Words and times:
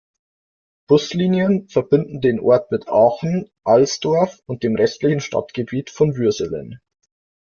Buslinien 0.87 1.67
verbinden 1.69 2.21
den 2.21 2.39
Ort 2.39 2.71
mit 2.71 2.87
Aachen, 2.87 3.51
Alsdorf 3.63 4.39
und 4.47 4.63
dem 4.63 4.75
restlichen 4.75 5.19
Stadtgebiet 5.19 5.91
von 5.91 6.15
Würselen. 6.17 6.81